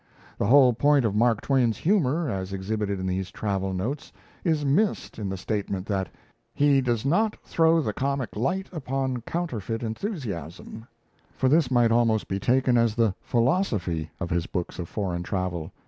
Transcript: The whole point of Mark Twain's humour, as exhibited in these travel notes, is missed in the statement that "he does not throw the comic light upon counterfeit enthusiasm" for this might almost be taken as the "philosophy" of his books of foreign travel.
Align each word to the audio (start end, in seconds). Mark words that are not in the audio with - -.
The 0.39 0.47
whole 0.47 0.73
point 0.73 1.05
of 1.05 1.13
Mark 1.13 1.41
Twain's 1.41 1.77
humour, 1.77 2.27
as 2.27 2.51
exhibited 2.53 2.99
in 2.99 3.05
these 3.05 3.29
travel 3.29 3.71
notes, 3.71 4.11
is 4.43 4.65
missed 4.65 5.19
in 5.19 5.29
the 5.29 5.37
statement 5.37 5.85
that 5.85 6.09
"he 6.55 6.81
does 6.81 7.05
not 7.05 7.35
throw 7.43 7.81
the 7.83 7.93
comic 7.93 8.35
light 8.35 8.65
upon 8.71 9.21
counterfeit 9.21 9.83
enthusiasm" 9.83 10.87
for 11.37 11.49
this 11.49 11.69
might 11.69 11.91
almost 11.91 12.27
be 12.27 12.39
taken 12.39 12.79
as 12.79 12.95
the 12.95 13.13
"philosophy" 13.21 14.09
of 14.19 14.31
his 14.31 14.47
books 14.47 14.79
of 14.79 14.89
foreign 14.89 15.21
travel. 15.21 15.71